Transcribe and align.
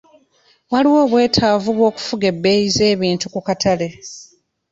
Waliwo 0.71 0.97
obwetaavu 1.05 1.69
bw'okufuga 1.77 2.25
ebbeeyi 2.31 2.67
z'ebintu 2.75 3.25
ku 3.33 3.39
katale. 3.47 3.87